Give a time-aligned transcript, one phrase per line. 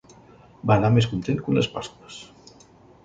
[0.71, 2.19] Va anar més content que unes Pas-cues.